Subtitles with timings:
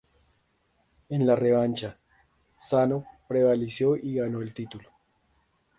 [1.09, 1.99] En la revancha,
[2.57, 4.89] Sano prevaleció y ganó el título.